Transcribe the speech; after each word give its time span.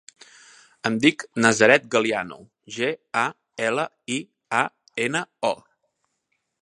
Em 0.89 0.95
dic 1.03 1.25
Nazaret 1.45 1.85
Galiano: 1.95 2.39
ge, 2.77 2.89
a, 3.25 3.25
ela, 3.67 3.85
i, 4.17 4.19
a, 4.61 4.63
ena, 5.05 5.23
o. 5.53 5.53